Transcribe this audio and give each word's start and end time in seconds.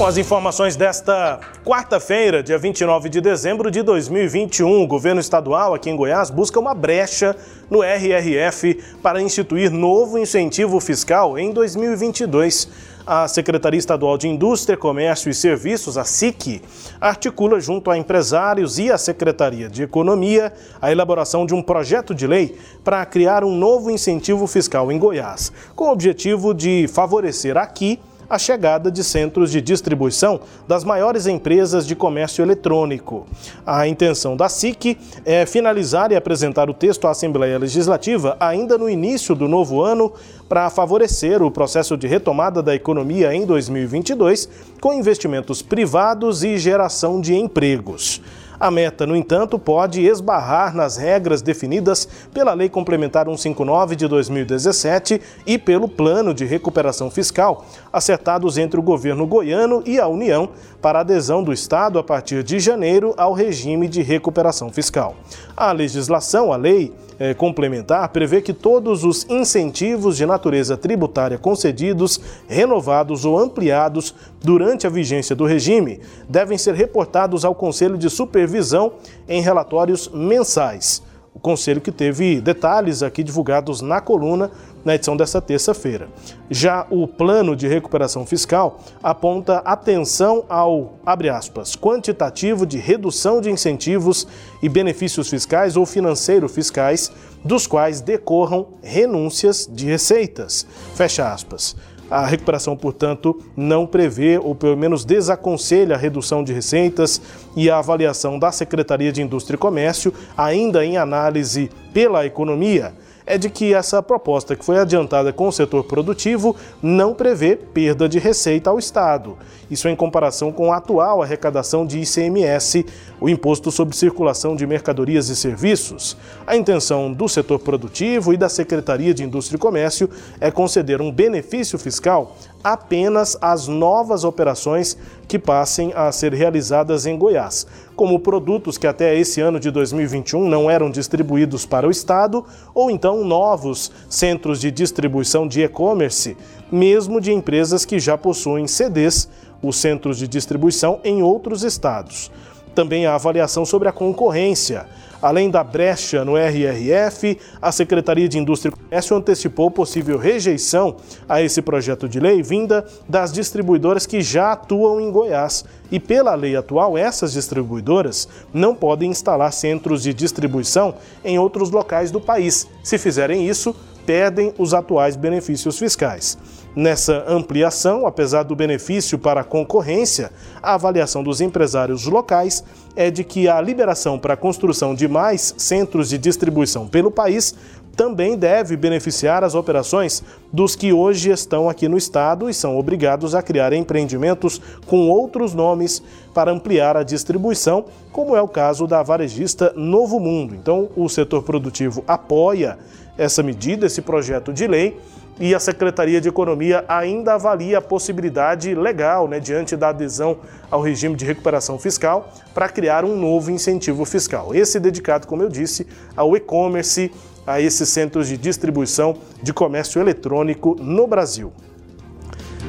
Com 0.00 0.06
as 0.06 0.16
informações 0.16 0.76
desta 0.76 1.38
quarta-feira, 1.62 2.42
dia 2.42 2.56
29 2.56 3.10
de 3.10 3.20
dezembro 3.20 3.70
de 3.70 3.82
2021, 3.82 4.82
o 4.82 4.86
governo 4.86 5.20
estadual 5.20 5.74
aqui 5.74 5.90
em 5.90 5.94
Goiás 5.94 6.30
busca 6.30 6.58
uma 6.58 6.72
brecha 6.72 7.36
no 7.68 7.82
RRF 7.82 8.82
para 9.02 9.20
instituir 9.20 9.70
novo 9.70 10.18
incentivo 10.18 10.80
fiscal 10.80 11.38
em 11.38 11.52
2022. 11.52 12.66
A 13.06 13.28
Secretaria 13.28 13.78
Estadual 13.78 14.16
de 14.16 14.26
Indústria, 14.26 14.74
Comércio 14.74 15.28
e 15.28 15.34
Serviços, 15.34 15.98
a 15.98 16.04
SIC, 16.04 16.62
articula 16.98 17.60
junto 17.60 17.90
a 17.90 17.98
empresários 17.98 18.78
e 18.78 18.90
a 18.90 18.96
Secretaria 18.96 19.68
de 19.68 19.82
Economia 19.82 20.50
a 20.80 20.90
elaboração 20.90 21.44
de 21.44 21.52
um 21.52 21.60
projeto 21.60 22.14
de 22.14 22.26
lei 22.26 22.56
para 22.82 23.04
criar 23.04 23.44
um 23.44 23.54
novo 23.54 23.90
incentivo 23.90 24.46
fiscal 24.46 24.90
em 24.90 24.98
Goiás, 24.98 25.52
com 25.76 25.84
o 25.84 25.92
objetivo 25.92 26.54
de 26.54 26.88
favorecer 26.88 27.58
aqui 27.58 28.00
a 28.30 28.38
chegada 28.38 28.92
de 28.92 29.02
centros 29.02 29.50
de 29.50 29.60
distribuição 29.60 30.40
das 30.68 30.84
maiores 30.84 31.26
empresas 31.26 31.84
de 31.84 31.96
comércio 31.96 32.42
eletrônico. 32.42 33.26
A 33.66 33.88
intenção 33.88 34.36
da 34.36 34.48
SIC 34.48 34.96
é 35.24 35.44
finalizar 35.44 36.12
e 36.12 36.16
apresentar 36.16 36.70
o 36.70 36.74
texto 36.74 37.08
à 37.08 37.10
Assembleia 37.10 37.58
Legislativa 37.58 38.36
ainda 38.38 38.78
no 38.78 38.88
início 38.88 39.34
do 39.34 39.48
novo 39.48 39.82
ano 39.82 40.12
para 40.48 40.70
favorecer 40.70 41.42
o 41.42 41.50
processo 41.50 41.96
de 41.96 42.06
retomada 42.06 42.62
da 42.62 42.74
economia 42.74 43.34
em 43.34 43.44
2022 43.44 44.48
com 44.80 44.92
investimentos 44.92 45.60
privados 45.60 46.44
e 46.44 46.56
geração 46.56 47.20
de 47.20 47.34
empregos. 47.34 48.22
A 48.60 48.70
meta, 48.70 49.06
no 49.06 49.16
entanto, 49.16 49.58
pode 49.58 50.02
esbarrar 50.02 50.76
nas 50.76 50.98
regras 50.98 51.40
definidas 51.40 52.06
pela 52.30 52.52
Lei 52.52 52.68
Complementar 52.68 53.24
159 53.24 53.96
de 53.96 54.06
2017 54.06 55.18
e 55.46 55.56
pelo 55.56 55.88
Plano 55.88 56.34
de 56.34 56.44
Recuperação 56.44 57.10
Fiscal, 57.10 57.64
acertados 57.90 58.58
entre 58.58 58.78
o 58.78 58.82
governo 58.82 59.26
goiano 59.26 59.82
e 59.86 59.98
a 59.98 60.06
União 60.06 60.50
para 60.82 61.00
adesão 61.00 61.42
do 61.42 61.54
Estado 61.54 61.98
a 61.98 62.04
partir 62.04 62.42
de 62.42 62.60
janeiro 62.60 63.14
ao 63.16 63.32
regime 63.32 63.88
de 63.88 64.02
recuperação 64.02 64.70
fiscal. 64.70 65.16
A 65.56 65.72
legislação, 65.72 66.52
a 66.52 66.56
lei 66.56 66.92
é, 67.20 67.34
complementar, 67.34 68.08
prevê 68.08 68.40
que 68.40 68.54
todos 68.54 69.04
os 69.04 69.28
incentivos 69.28 70.16
de 70.16 70.24
natureza 70.24 70.74
tributária 70.74 71.36
concedidos, 71.36 72.18
renovados 72.48 73.26
ou 73.26 73.38
ampliados 73.38 74.14
durante 74.42 74.86
a 74.86 74.90
vigência 74.90 75.36
do 75.36 75.44
regime 75.44 76.00
devem 76.26 76.56
ser 76.56 76.74
reportados 76.74 77.44
ao 77.44 77.54
Conselho 77.54 77.98
de 77.98 78.08
Supervisão 78.08 78.94
em 79.28 79.42
relatórios 79.42 80.08
mensais. 80.08 81.02
O 81.32 81.38
Conselho 81.38 81.80
que 81.80 81.92
teve 81.92 82.40
detalhes 82.40 83.02
aqui 83.02 83.22
divulgados 83.22 83.80
na 83.80 84.00
coluna 84.00 84.50
na 84.84 84.94
edição 84.94 85.16
desta 85.16 85.40
terça-feira. 85.40 86.08
Já 86.50 86.86
o 86.90 87.06
plano 87.06 87.54
de 87.54 87.68
recuperação 87.68 88.26
fiscal 88.26 88.80
aponta 89.02 89.58
atenção 89.58 90.44
ao, 90.48 90.94
abre 91.06 91.28
aspas, 91.28 91.76
quantitativo 91.76 92.66
de 92.66 92.78
redução 92.78 93.40
de 93.40 93.50
incentivos 93.50 94.26
e 94.62 94.68
benefícios 94.68 95.28
fiscais 95.28 95.76
ou 95.76 95.86
financeiros 95.86 96.52
fiscais 96.52 97.12
dos 97.44 97.66
quais 97.66 98.00
decorram 98.00 98.68
renúncias 98.82 99.68
de 99.70 99.86
receitas. 99.86 100.66
Fecha 100.94 101.32
aspas. 101.32 101.76
A 102.10 102.26
recuperação, 102.26 102.76
portanto, 102.76 103.40
não 103.56 103.86
prevê 103.86 104.36
ou 104.36 104.54
pelo 104.54 104.76
menos 104.76 105.04
desaconselha 105.04 105.94
a 105.94 105.98
redução 105.98 106.42
de 106.42 106.52
receitas 106.52 107.22
e 107.54 107.70
a 107.70 107.78
avaliação 107.78 108.38
da 108.38 108.50
Secretaria 108.50 109.12
de 109.12 109.22
Indústria 109.22 109.54
e 109.54 109.58
Comércio, 109.58 110.12
ainda 110.36 110.84
em 110.84 110.96
análise 110.96 111.70
pela 111.92 112.26
economia 112.26 112.92
é 113.30 113.38
de 113.38 113.48
que 113.48 113.72
essa 113.72 114.02
proposta 114.02 114.56
que 114.56 114.64
foi 114.64 114.76
adiantada 114.76 115.32
com 115.32 115.46
o 115.46 115.52
setor 115.52 115.84
produtivo 115.84 116.56
não 116.82 117.14
prevê 117.14 117.54
perda 117.54 118.08
de 118.08 118.18
receita 118.18 118.70
ao 118.70 118.76
Estado. 118.76 119.38
Isso 119.70 119.88
em 119.88 119.94
comparação 119.94 120.50
com 120.50 120.72
a 120.72 120.78
atual 120.78 121.22
arrecadação 121.22 121.86
de 121.86 122.00
ICMS, 122.00 122.84
o 123.20 123.28
Imposto 123.28 123.70
sobre 123.70 123.96
Circulação 123.96 124.56
de 124.56 124.66
Mercadorias 124.66 125.28
e 125.28 125.36
Serviços. 125.36 126.16
A 126.44 126.56
intenção 126.56 127.12
do 127.12 127.28
setor 127.28 127.60
produtivo 127.60 128.34
e 128.34 128.36
da 128.36 128.48
Secretaria 128.48 129.14
de 129.14 129.22
Indústria 129.22 129.56
e 129.56 129.60
Comércio 129.60 130.10
é 130.40 130.50
conceder 130.50 131.00
um 131.00 131.12
benefício 131.12 131.78
fiscal 131.78 132.36
apenas 132.62 133.36
às 133.40 133.66
novas 133.66 134.24
operações 134.24 134.96
que 135.26 135.38
passem 135.38 135.92
a 135.94 136.10
ser 136.12 136.34
realizadas 136.34 137.06
em 137.06 137.16
Goiás, 137.16 137.66
como 137.96 138.20
produtos 138.20 138.76
que 138.76 138.86
até 138.86 139.16
esse 139.18 139.40
ano 139.40 139.60
de 139.60 139.70
2021 139.70 140.48
não 140.48 140.70
eram 140.70 140.90
distribuídos 140.90 141.64
para 141.64 141.86
o 141.86 141.90
Estado, 141.90 142.44
ou 142.74 142.90
então 142.90 143.24
novos 143.24 143.90
centros 144.08 144.60
de 144.60 144.70
distribuição 144.70 145.46
de 145.46 145.62
e-commerce, 145.62 146.36
mesmo 146.70 147.20
de 147.20 147.32
empresas 147.32 147.84
que 147.84 147.98
já 147.98 148.18
possuem 148.18 148.66
CDs, 148.66 149.28
os 149.62 149.76
centros 149.76 150.18
de 150.18 150.26
distribuição, 150.26 151.00
em 151.04 151.22
outros 151.22 151.62
estados. 151.62 152.30
Também 152.80 153.04
a 153.04 153.14
avaliação 153.14 153.66
sobre 153.66 153.88
a 153.88 153.92
concorrência 153.92 154.86
Além 155.22 155.50
da 155.50 155.62
brecha 155.62 156.24
no 156.24 156.34
RRF, 156.34 157.38
a 157.60 157.70
Secretaria 157.70 158.26
de 158.26 158.38
Indústria 158.38 158.72
e 158.72 158.84
Comércio 158.84 159.14
antecipou 159.14 159.70
possível 159.70 160.16
rejeição 160.16 160.96
a 161.28 161.42
esse 161.42 161.60
projeto 161.60 162.08
de 162.08 162.18
lei 162.18 162.42
vinda 162.42 162.86
das 163.06 163.30
distribuidoras 163.30 164.06
que 164.06 164.22
já 164.22 164.52
atuam 164.52 164.98
em 164.98 165.10
Goiás. 165.10 165.64
E 165.90 166.00
pela 166.00 166.34
lei 166.34 166.56
atual, 166.56 166.96
essas 166.96 167.32
distribuidoras 167.34 168.28
não 168.52 168.74
podem 168.74 169.10
instalar 169.10 169.52
centros 169.52 170.02
de 170.02 170.14
distribuição 170.14 170.94
em 171.22 171.38
outros 171.38 171.70
locais 171.70 172.10
do 172.10 172.20
país. 172.20 172.66
Se 172.82 172.96
fizerem 172.96 173.46
isso, 173.46 173.76
perdem 174.06 174.54
os 174.56 174.72
atuais 174.72 175.16
benefícios 175.16 175.78
fiscais. 175.78 176.38
Nessa 176.74 177.24
ampliação, 177.26 178.06
apesar 178.06 178.44
do 178.44 178.54
benefício 178.54 179.18
para 179.18 179.40
a 179.40 179.44
concorrência, 179.44 180.30
a 180.62 180.74
avaliação 180.74 181.20
dos 181.22 181.40
empresários 181.40 182.06
locais 182.06 182.62
é 182.94 183.10
de 183.10 183.24
que 183.24 183.48
a 183.48 183.60
liberação 183.60 184.18
para 184.18 184.34
a 184.34 184.36
construção 184.36 184.94
de 184.94 185.08
mais 185.08 185.52
centros 185.58 186.08
de 186.08 186.16
distribuição 186.16 186.86
pelo 186.86 187.10
país 187.10 187.56
também 187.96 188.36
deve 188.36 188.76
beneficiar 188.76 189.42
as 189.42 189.56
operações 189.56 190.22
dos 190.52 190.76
que 190.76 190.92
hoje 190.92 191.30
estão 191.30 191.68
aqui 191.68 191.88
no 191.88 191.98
estado 191.98 192.48
e 192.48 192.54
são 192.54 192.78
obrigados 192.78 193.34
a 193.34 193.42
criar 193.42 193.72
empreendimentos 193.72 194.60
com 194.86 195.08
outros 195.08 195.52
nomes 195.52 196.00
para 196.32 196.52
ampliar 196.52 196.96
a 196.96 197.02
distribuição, 197.02 197.84
como 198.12 198.36
é 198.36 198.40
o 198.40 198.48
caso 198.48 198.86
da 198.86 199.02
varejista 199.02 199.72
Novo 199.74 200.20
Mundo. 200.20 200.54
Então, 200.54 200.88
o 200.94 201.08
setor 201.08 201.42
produtivo 201.42 202.04
apoia 202.06 202.78
essa 203.18 203.42
medida, 203.42 203.86
esse 203.86 204.00
projeto 204.00 204.52
de 204.52 204.68
lei 204.68 204.96
e 205.40 205.54
a 205.54 205.58
Secretaria 205.58 206.20
de 206.20 206.28
Economia 206.28 206.84
ainda 206.86 207.34
avalia 207.34 207.78
a 207.78 207.82
possibilidade 207.82 208.74
legal, 208.74 209.26
né, 209.26 209.40
diante 209.40 209.74
da 209.74 209.88
adesão 209.88 210.36
ao 210.70 210.82
regime 210.82 211.16
de 211.16 211.24
recuperação 211.24 211.78
fiscal, 211.78 212.30
para 212.52 212.68
criar 212.68 213.06
um 213.06 213.16
novo 213.16 213.50
incentivo 213.50 214.04
fiscal. 214.04 214.54
Esse 214.54 214.78
dedicado, 214.78 215.26
como 215.26 215.42
eu 215.42 215.48
disse, 215.48 215.86
ao 216.14 216.36
e-commerce, 216.36 217.10
a 217.46 217.58
esses 217.58 217.88
centros 217.88 218.28
de 218.28 218.36
distribuição 218.36 219.16
de 219.42 219.52
comércio 219.54 219.98
eletrônico 219.98 220.76
no 220.78 221.06
Brasil. 221.06 221.50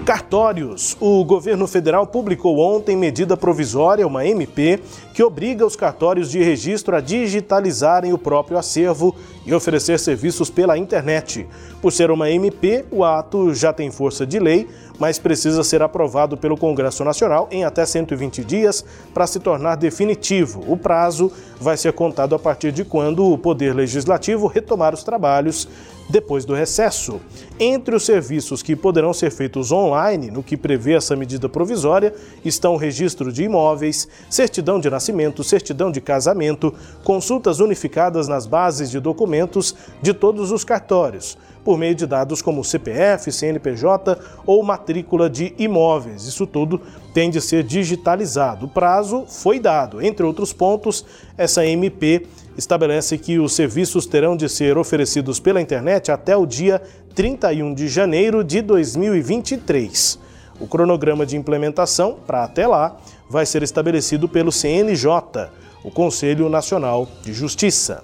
Cartórios. 0.06 0.98
O 1.00 1.24
governo 1.24 1.68
federal 1.68 2.08
publicou 2.08 2.58
ontem 2.58 2.96
medida 2.96 3.38
provisória, 3.38 4.08
uma 4.08 4.26
MP, 4.26 4.82
que 5.22 5.26
obriga 5.26 5.64
os 5.64 5.76
cartórios 5.76 6.32
de 6.32 6.42
registro 6.42 6.96
a 6.96 7.00
digitalizarem 7.00 8.12
o 8.12 8.18
próprio 8.18 8.58
acervo 8.58 9.16
e 9.46 9.54
oferecer 9.54 10.00
serviços 10.00 10.50
pela 10.50 10.80
internet. 10.80 11.48
Por 11.80 11.92
ser 11.92 12.10
uma 12.10 12.32
MP, 12.32 12.86
o 12.90 13.04
ato 13.04 13.54
já 13.54 13.72
tem 13.72 13.92
força 13.92 14.26
de 14.26 14.40
lei, 14.40 14.68
mas 14.98 15.20
precisa 15.20 15.64
ser 15.64 15.84
aprovado 15.84 16.36
pelo 16.38 16.58
Congresso 16.58 17.04
Nacional 17.04 17.48
em 17.52 17.64
até 17.64 17.86
120 17.86 18.44
dias 18.44 18.84
para 19.14 19.28
se 19.28 19.40
tornar 19.40 19.76
definitivo. 19.76 20.64
O 20.68 20.76
prazo 20.76 21.32
vai 21.60 21.78
ser 21.78 21.94
contado 21.94 22.34
a 22.34 22.40
partir 22.40 22.72
de 22.72 22.84
quando 22.84 23.26
o 23.26 23.38
Poder 23.38 23.76
Legislativo 23.76 24.48
retomar 24.48 24.94
os 24.94 25.04
trabalhos 25.04 25.68
depois 26.12 26.46
do 26.46 26.54
recesso. 26.54 27.20
Entre 27.60 27.96
os 27.96 28.06
serviços 28.06 28.62
que 28.62 28.76
poderão 28.76 29.14
ser 29.14 29.32
feitos 29.32 29.72
online, 29.72 30.30
no 30.30 30.44
que 30.44 30.58
prevê 30.58 30.94
essa 30.94 31.16
medida 31.16 31.48
provisória, 31.48 32.14
estão 32.44 32.74
o 32.74 32.78
registro 32.78 33.32
de 33.32 33.44
imóveis, 33.44 34.08
certidão 34.30 34.80
de 34.80 34.90
nascimento, 34.90 35.11
certidão 35.44 35.92
de 35.92 36.02
casamento, 36.02 36.74
consultas 37.04 37.60
unificadas 37.60 38.28
nas 38.28 38.46
bases 38.46 38.90
de 38.90 39.00
documentos 39.00 39.76
de 40.02 40.14
todos 40.14 40.52
os 40.52 40.64
cartórios 40.64 41.38
por 41.64 41.78
meio 41.78 41.96
de 41.96 42.06
dados 42.06 42.42
como 42.42 42.64
CPF, 42.64 43.32
CNPJ 43.32 44.18
ou 44.46 44.64
matrícula 44.64 45.30
de 45.30 45.54
imóveis. 45.58 46.26
Isso 46.26 46.46
tudo 46.48 46.82
tem 47.14 47.30
de 47.30 47.40
ser 47.40 47.64
digitalizado. 47.64 48.66
O 48.66 48.70
prazo 48.70 49.26
foi 49.28 49.60
dado. 49.60 50.02
Entre 50.02 50.26
outros 50.26 50.52
pontos, 50.52 51.06
essa 51.38 51.66
MP 51.66 52.26
estabelece 52.58 53.18
que 53.18 53.40
os 53.40 53.54
serviços 53.54 54.06
terão 54.06 54.36
de 54.36 54.50
ser 54.50 54.78
oferecidos 54.78 55.40
pela 55.40 55.62
internet 55.62 56.12
até 56.12 56.36
o 56.36 56.46
dia 56.46 56.82
31 57.16 57.74
de 57.74 57.88
janeiro 57.88 58.44
de 58.44 58.62
2023. 58.62 60.20
O 60.60 60.68
cronograma 60.68 61.26
de 61.26 61.36
implementação, 61.36 62.18
para 62.26 62.44
até 62.44 62.68
lá, 62.68 62.98
vai 63.32 63.46
ser 63.46 63.64
estabelecido 63.64 64.28
pelo 64.28 64.52
CNJ, 64.52 65.08
o 65.86 65.90
Conselho 65.90 66.50
Nacional 66.50 67.08
de 67.24 67.32
Justiça. 67.32 68.04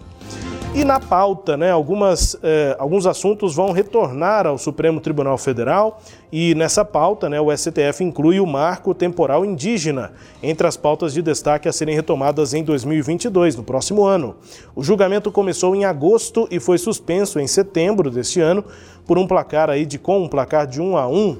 E 0.74 0.85
na 0.85 1.00
pauta, 1.00 1.57
né, 1.57 1.71
algumas, 1.71 2.38
eh, 2.44 2.75
alguns 2.79 3.06
assuntos 3.06 3.56
vão 3.56 3.71
retornar 3.71 4.45
ao 4.45 4.57
Supremo 4.57 5.01
Tribunal 5.01 5.38
Federal 5.38 6.00
e 6.31 6.53
nessa 6.56 6.85
pauta 6.85 7.27
né, 7.27 7.41
o 7.41 7.51
STF 7.56 8.03
inclui 8.03 8.39
o 8.39 8.45
marco 8.45 8.94
temporal 8.94 9.44
indígena 9.44 10.13
entre 10.41 10.68
as 10.68 10.77
pautas 10.77 11.13
de 11.13 11.21
destaque 11.21 11.68
a 11.68 11.73
serem 11.73 11.95
retomadas 11.95 12.53
em 12.53 12.63
2022, 12.63 13.56
no 13.56 13.63
próximo 13.63 14.06
ano. 14.06 14.35
O 14.75 14.83
julgamento 14.83 15.31
começou 15.31 15.75
em 15.75 15.83
agosto 15.83 16.47
e 16.51 16.59
foi 16.59 16.77
suspenso 16.77 17.39
em 17.39 17.47
setembro 17.47 18.12
deste 18.12 18.39
ano 18.39 18.63
por 19.06 19.18
um 19.18 19.25
placar 19.25 19.69
aí 19.69 19.85
de 19.85 19.97
com 19.97 20.23
um 20.23 20.27
placar 20.27 20.68
de 20.68 20.81
1 20.81 20.95
a 20.95 21.07
1 21.07 21.38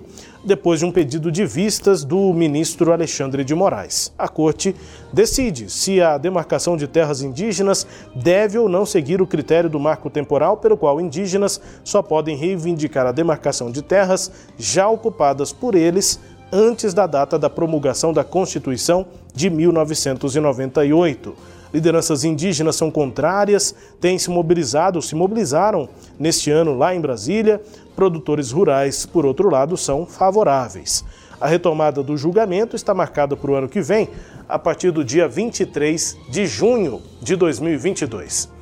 depois 0.48 0.80
de 0.80 0.86
um 0.86 0.92
pedido 0.92 1.32
de 1.32 1.46
vistas 1.46 2.04
do 2.04 2.34
ministro 2.34 2.92
Alexandre 2.92 3.44
de 3.44 3.54
Moraes. 3.54 4.12
A 4.18 4.28
corte 4.28 4.76
decide 5.12 5.70
se 5.70 6.02
a 6.02 6.18
demarcação 6.18 6.78
de 6.78 6.88
terras 6.88 7.22
indígenas 7.22 7.86
deve 8.16 8.58
ou 8.58 8.68
não 8.68 8.86
seguir 8.86 9.22
o 9.22 9.28
critério 9.28 9.70
do 9.70 9.80
marco 9.80 10.10
temporal 10.10 10.58
pelo 10.58 10.78
qual 10.78 11.02
indígenas 11.02 11.62
só 11.84 12.02
podem 12.02 12.36
reivindicar 12.36 13.06
a 13.06 13.12
demarcação 13.12 13.70
de 13.70 13.82
terras 13.82 14.32
já 14.58 14.88
ocupadas 14.88 15.52
por 15.52 15.76
eles 15.76 16.20
antes 16.52 16.94
da 16.94 17.06
data 17.06 17.38
da 17.38 17.50
promulgação 17.50 18.14
da 18.14 18.24
Constituição 18.24 19.06
de 19.36 19.50
1998. 19.50 21.57
Lideranças 21.74 22.24
indígenas 22.24 22.76
são 22.76 22.90
contrárias, 22.90 23.76
têm 24.00 24.18
se 24.18 24.30
mobilizado, 24.30 25.02
se 25.02 25.16
mobilizaram 25.16 25.90
neste 26.20 26.50
ano 26.50 26.78
lá 26.78 26.96
em 26.96 27.02
Brasília. 27.02 27.62
Produtores 27.96 28.52
rurais, 28.52 29.06
por 29.06 29.26
outro 29.26 29.50
lado, 29.50 29.76
são 29.76 30.06
favoráveis. 30.06 31.04
A 31.40 31.48
retomada 31.48 32.02
do 32.02 32.18
julgamento 32.18 32.76
está 32.76 32.94
marcada 32.94 33.36
para 33.36 33.52
o 33.52 33.56
ano 33.56 33.70
que 33.70 33.82
vem, 33.82 34.10
a 34.50 34.58
partir 34.58 34.92
do 34.92 35.04
dia 35.04 35.28
23 35.28 36.18
de 36.30 36.48
junho 36.48 37.02
de 37.22 37.36
2022. 37.36 38.57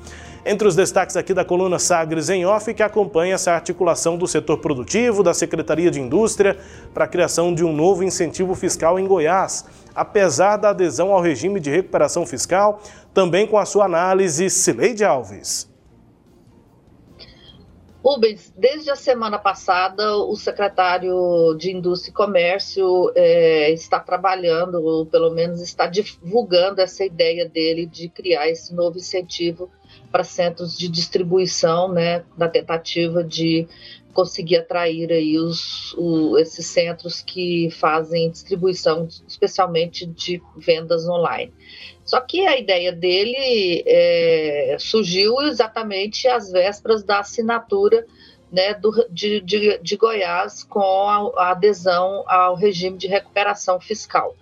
Entre 0.47 0.68
os 0.68 0.75
destaques 0.75 1.18
aqui 1.18 1.33
da 1.33 1.44
coluna 1.44 1.80
Sagres 1.80 2.30
em 2.30 2.45
Off, 2.45 2.71
que 2.71 2.83
acompanha 2.83 3.33
essa 3.33 3.51
articulação 3.51 4.15
do 4.15 4.27
setor 4.27 4.59
produtivo, 4.59 5.24
da 5.24 5.33
Secretaria 5.33 5.89
de 5.89 6.00
Indústria, 6.00 6.56
para 6.94 7.06
a 7.06 7.07
criação 7.07 7.51
de 7.51 7.65
um 7.65 7.74
novo 7.74 8.03
incentivo 8.03 8.53
fiscal 8.53 9.00
em 9.00 9.07
Goiás. 9.07 9.65
Apesar 9.95 10.57
da 10.57 10.69
adesão 10.69 11.12
ao 11.12 11.19
regime 11.19 11.59
de 11.59 11.71
recuperação 11.71 12.27
fiscal, 12.27 12.80
também 13.12 13.47
com 13.47 13.57
a 13.57 13.65
sua 13.65 13.86
análise, 13.86 14.47
Cileide 14.51 15.03
Alves. 15.03 15.68
Rubens, 18.06 18.53
desde 18.56 18.92
a 18.92 18.95
semana 18.95 19.39
passada, 19.39 20.15
o 20.15 20.36
secretário 20.36 21.56
de 21.57 21.71
Indústria 21.71 22.12
e 22.12 22.13
Comércio 22.13 23.12
é, 23.15 23.71
está 23.71 24.00
trabalhando, 24.00 24.75
ou 24.75 25.07
pelo 25.07 25.31
menos 25.31 25.59
está 25.59 25.88
divulgando 25.88 26.81
essa 26.81 27.03
ideia 27.03 27.50
dele 27.50 27.88
de 27.88 28.07
criar 28.09 28.47
esse 28.47 28.75
novo 28.75 29.00
incentivo 29.00 29.71
para 30.16 30.24
centros 30.24 30.78
de 30.78 30.88
distribuição, 30.88 31.92
né, 31.92 32.24
na 32.38 32.48
tentativa 32.48 33.22
de 33.22 33.68
conseguir 34.14 34.56
atrair 34.56 35.12
aí 35.12 35.38
os, 35.38 35.94
o, 35.98 36.38
esses 36.38 36.66
centros 36.68 37.22
que 37.22 37.70
fazem 37.70 38.32
distribuição, 38.32 39.10
especialmente 39.28 40.06
de 40.06 40.42
vendas 40.56 41.06
online. 41.06 41.54
Só 42.06 42.22
que 42.22 42.48
a 42.48 42.58
ideia 42.58 42.94
dele 42.94 43.84
é, 43.86 44.78
surgiu 44.80 45.42
exatamente 45.42 46.30
às 46.30 46.50
vésperas 46.50 47.04
da 47.04 47.20
assinatura 47.20 48.06
né, 48.50 48.74
do, 48.74 48.92
de, 49.10 49.42
de, 49.42 49.78
de, 49.80 49.98
Goiás 49.98 50.64
com 50.64 50.80
a, 50.80 51.44
a 51.44 51.52
adesão 51.52 52.24
ao 52.26 52.56
regime 52.56 52.98
de 52.98 53.08
recuperação 53.08 53.82
fiscal. 53.82 54.34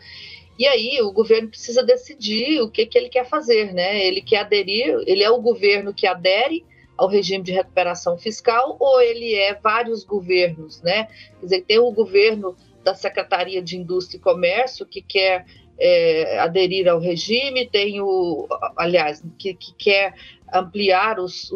E 0.57 0.67
aí 0.67 1.01
o 1.01 1.11
governo 1.11 1.50
precisa 1.50 1.83
decidir 1.83 2.61
o 2.61 2.69
que, 2.69 2.85
que 2.85 2.97
ele 2.97 3.09
quer 3.09 3.25
fazer, 3.27 3.73
né? 3.73 4.05
Ele 4.05 4.21
quer 4.21 4.41
aderir, 4.41 5.03
ele 5.07 5.23
é 5.23 5.29
o 5.29 5.41
governo 5.41 5.94
que 5.94 6.05
adere 6.05 6.63
ao 6.97 7.07
regime 7.07 7.44
de 7.44 7.51
recuperação 7.51 8.17
fiscal 8.17 8.77
ou 8.79 9.01
ele 9.01 9.33
é 9.33 9.55
vários 9.55 10.03
governos, 10.03 10.81
né? 10.81 11.07
Quer 11.39 11.45
dizer, 11.45 11.61
tem 11.61 11.79
o 11.79 11.91
governo 11.91 12.55
da 12.83 12.94
Secretaria 12.94 13.61
de 13.61 13.77
Indústria 13.77 14.17
e 14.17 14.21
Comércio 14.21 14.85
que 14.85 15.01
quer 15.01 15.45
é, 15.79 16.39
aderir 16.39 16.88
ao 16.88 17.00
regime, 17.00 17.67
tem 17.67 18.00
o, 18.01 18.47
aliás, 18.77 19.23
que, 19.39 19.53
que 19.53 19.73
quer 19.73 20.13
ampliar 20.53 21.19
os, 21.19 21.51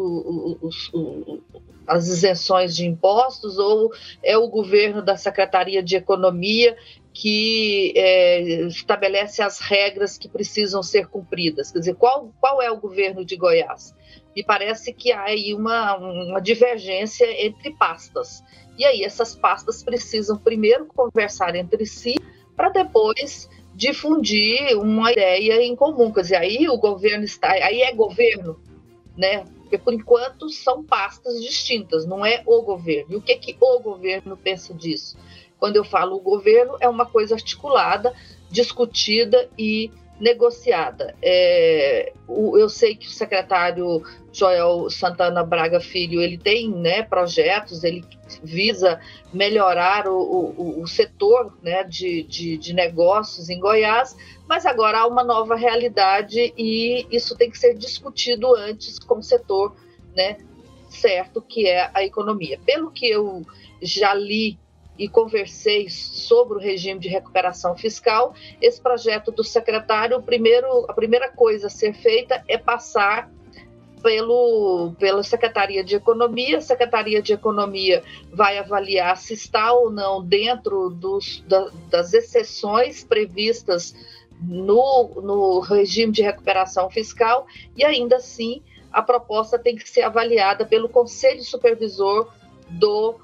as 1.86 2.08
isenções 2.08 2.76
de 2.76 2.86
impostos, 2.86 3.60
ou 3.60 3.92
é 4.24 4.38
o 4.38 4.48
governo 4.48 5.02
da 5.02 5.16
Secretaria 5.16 5.84
de 5.84 5.96
Economia 5.96 6.76
que 7.20 7.94
é, 7.96 8.42
estabelece 8.68 9.42
as 9.42 9.60
regras 9.60 10.20
que 10.20 10.30
precisam 10.30 10.84
ser 10.84 11.08
cumpridas. 11.08 11.72
Quer 11.72 11.80
dizer, 11.80 11.96
qual, 11.96 12.32
qual 12.40 12.62
é 12.62 12.70
o 12.70 12.80
governo 12.80 13.26
de 13.26 13.36
Goiás? 13.36 13.96
Me 14.36 14.44
parece 14.44 14.94
que 14.94 15.12
há 15.12 15.24
aí 15.24 15.52
uma, 15.52 15.98
uma 15.98 16.40
divergência 16.40 17.26
entre 17.44 17.72
pastas. 17.72 18.44
E 18.78 18.86
aí 18.86 19.04
essas 19.04 19.36
pastas 19.36 19.82
precisam 19.82 20.38
primeiro 20.38 20.86
conversar 20.86 21.56
entre 21.56 21.88
si 21.88 22.14
para 22.56 22.70
depois 22.70 23.50
difundir 23.74 24.78
uma 24.78 25.12
ideia 25.12 25.64
em 25.64 25.76
comum. 25.76 26.12
Quer 26.14 26.22
dizer, 26.22 26.36
aí 26.36 26.70
o 26.70 26.78
governo 26.78 27.24
está, 27.24 27.50
aí 27.50 27.82
é 27.82 27.92
governo, 27.96 28.62
né? 29.18 29.44
Porque 29.62 29.80
por 29.80 29.92
enquanto 29.92 30.52
são 30.52 30.84
pastas 30.84 31.42
distintas, 31.42 32.06
não 32.06 32.24
é 32.24 32.44
o 32.46 32.62
governo. 32.62 33.14
E 33.14 33.16
o 33.16 33.22
que 33.24 33.36
que 33.38 33.58
o 33.60 33.80
governo 33.80 34.38
pensa 34.38 34.72
disso? 34.72 35.18
Quando 35.60 35.76
eu 35.76 35.84
falo 35.84 36.16
o 36.16 36.22
governo, 36.22 36.78
é 36.80 36.88
uma 36.88 37.06
coisa 37.06 37.36
articulada, 37.36 38.14
discutida 38.50 39.50
e 39.58 39.92
negociada. 40.20 41.16
É, 41.22 42.12
o, 42.28 42.58
eu 42.58 42.70
sei 42.70 42.96
que 42.96 43.08
o 43.08 43.12
secretário 43.12 44.02
Joel 44.32 44.90
Santana 44.90 45.44
Braga 45.44 45.80
Filho 45.80 46.22
ele 46.22 46.38
tem 46.38 46.72
né, 46.72 47.04
projetos, 47.04 47.84
ele 47.84 48.04
visa 48.44 49.00
melhorar 49.32 50.08
o, 50.08 50.18
o, 50.18 50.82
o 50.82 50.88
setor 50.88 51.56
né, 51.62 51.84
de, 51.84 52.24
de, 52.24 52.58
de, 52.58 52.74
negócios 52.74 53.50
em 53.50 53.60
Goiás, 53.60 54.16
mas 54.48 54.66
agora 54.66 55.00
há 55.00 55.08
uma 55.08 55.24
nova 55.24 55.56
realidade 55.56 56.54
e 56.58 57.06
isso 57.12 57.36
tem 57.36 57.50
que 57.50 57.58
ser 57.58 57.76
discutido 57.76 58.56
antes 58.56 59.00
com 59.00 59.20
o 59.20 59.24
setor 59.24 59.76
né, 60.16 60.38
certo, 60.90 61.42
que 61.42 61.68
é 61.68 61.92
a 61.94 62.04
economia. 62.04 62.60
Pelo 62.66 62.92
que 62.92 63.08
eu 63.08 63.44
já 63.82 64.14
li 64.14 64.58
e 64.98 65.08
conversei 65.08 65.90
sobre 65.90 66.58
o 66.58 66.62
regime 66.62 67.00
de 67.00 67.10
recuperação 67.10 67.76
fiscal. 67.76 68.34
Esse 68.62 68.82
projeto 68.82 69.32
do 69.32 69.44
secretário, 69.44 70.22
primeiro, 70.22 70.86
a 70.88 70.94
primeira 70.94 71.30
coisa 71.30 71.68
a 71.68 71.70
ser 71.70 71.94
feita 71.94 72.44
é 72.48 72.58
passar 72.58 73.30
pelo, 74.02 74.94
pela 75.00 75.24
Secretaria 75.24 75.84
de 75.84 75.96
Economia. 75.96 76.58
A 76.58 76.62
Secretaria 76.62 77.22
de 77.22 77.34
Economia 77.34 78.04
vai 78.32 78.58
avaliar 78.58 79.18
se 79.18 79.34
está 79.34 79.74
ou 79.74 79.92
não 79.92 80.24
dentro 80.24 80.90
dos, 80.90 81.44
da, 81.48 81.70
das 81.90 82.14
exceções 82.14 83.04
previstas 83.04 83.96
no, 84.42 85.22
no 85.22 85.60
regime 85.60 86.12
de 86.12 86.22
recuperação 86.22 86.90
fiscal 86.90 87.48
e 87.76 87.84
ainda 87.84 88.18
assim 88.18 88.62
a 88.92 89.02
proposta 89.02 89.58
tem 89.60 89.76
que 89.76 89.90
ser 89.90 90.02
avaliada 90.02 90.66
pelo 90.66 90.88
Conselho 90.88 91.44
Supervisor 91.44 92.32
do 92.70 93.16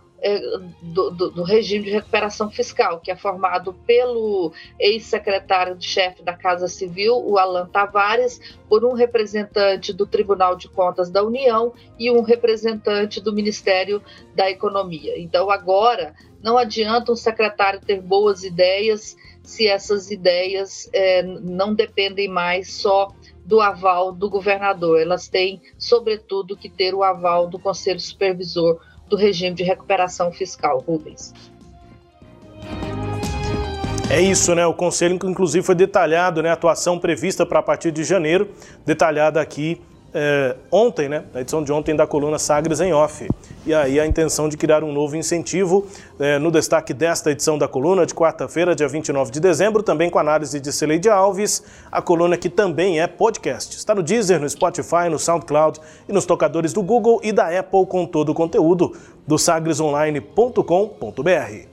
do, 0.82 1.10
do, 1.10 1.32
do, 1.32 1.44
regime 1.44 1.84
de 1.84 1.92
recuperação 1.92 2.50
fiscal, 2.50 3.00
que 3.00 3.12
é 3.12 3.16
formado 3.16 3.74
pelo 3.86 4.54
ex-secretário-chefe 4.80 6.24
da 6.24 6.34
Casa 6.34 6.68
Civil, 6.68 7.16
o 7.16 7.38
Alan 7.38 7.68
Tavares, 7.68 8.40
por 8.70 8.86
um 8.86 8.94
representante 8.94 9.92
do 9.92 10.08
Tribunal 10.08 10.56
de 10.56 10.70
Contas 10.70 11.10
da 11.10 11.22
União 11.22 11.74
e 12.00 12.10
um 12.10 12.22
representante 12.22 13.20
do 13.20 13.34
Ministério 13.34 14.02
da 14.34 14.50
Economia. 14.50 15.20
Então, 15.20 15.50
agora, 15.50 16.14
não 16.42 16.58
adianta 16.58 17.12
um 17.12 17.18
secretário 17.18 17.82
ter 17.82 18.02
boas 18.02 18.44
ideias 18.44 19.18
se 19.44 19.68
essas 19.68 20.10
ideias 20.10 20.90
é, 20.94 21.22
não 21.22 21.74
dependem 21.74 22.30
mais 22.30 22.72
só 22.74 23.14
do 23.46 23.60
aval 23.60 24.14
do 24.14 24.30
governador, 24.30 25.02
elas 25.02 25.28
têm, 25.28 25.62
sobretudo, 25.78 26.56
que 26.56 26.70
ter 26.70 26.96
o 26.96 27.04
aval 27.04 27.50
do 27.50 27.60
Conselho 27.60 28.00
Supervisor 28.00 28.80
do 29.08 29.16
regime 29.16 29.56
de 29.56 29.64
recuperação 29.64 30.32
fiscal, 30.32 30.80
Rubens. 30.80 31.34
É 34.10 34.22
isso, 34.22 34.54
né? 34.54 34.66
O 34.66 34.74
conselho, 34.74 35.16
inclusive, 35.24 35.66
foi 35.66 35.76
detalhado, 35.76 36.44
né? 36.44 36.50
A 36.50 36.54
atuação 36.54 37.00
prevista 37.00 37.46
para 37.46 37.60
a 37.60 37.64
partir 37.64 37.92
de 37.92 38.04
janeiro, 38.04 38.50
detalhada 38.86 39.42
aqui 39.42 39.82
é, 40.14 40.56
ontem, 40.72 41.10
né, 41.10 41.24
na 41.34 41.42
edição 41.42 41.64
de 41.64 41.72
ontem 41.72 41.96
da 41.96 42.06
coluna 42.06 42.38
Sagres 42.38 42.80
em 42.80 42.94
Off. 42.94 43.28
E 43.66 43.74
aí 43.74 44.00
a 44.00 44.06
intenção 44.06 44.48
de 44.48 44.58
criar 44.58 44.84
um 44.84 44.92
novo 44.92 45.16
incentivo 45.16 45.88
é, 46.20 46.38
no 46.38 46.52
destaque 46.52 46.94
desta 46.94 47.32
edição 47.32 47.58
da 47.58 47.68
coluna 47.68 48.06
de 48.06 48.14
quarta-feira, 48.14 48.76
dia 48.76 48.88
29 48.88 49.32
de 49.32 49.40
dezembro, 49.40 49.82
também 49.82 50.10
com 50.10 50.20
análise 50.20 50.60
de 50.60 50.72
Celeide 50.72 51.10
Alves, 51.10 51.64
a 51.92 52.02
coluna 52.02 52.38
que 52.38 52.50
também 52.50 53.00
é 53.00 53.08
podcast. 53.08 53.76
Está 53.76 53.96
no 53.96 54.04
Deezer, 54.04 54.40
no 54.40 54.50
Spotify, 54.50 55.10
no 55.10 55.18
SoundCloud 55.18 55.80
e 56.08 56.14
nos 56.14 56.26
tocadores 56.26 56.74
do 56.74 56.84
Google 56.84 57.20
e 57.24 57.32
da 57.32 57.48
Apple 57.58 57.86
com 57.86 58.06
todo 58.06 58.30
o 58.30 58.34
conteúdo 58.34 58.94
do 59.26 59.38
sagresonline.com.br. 59.38 61.73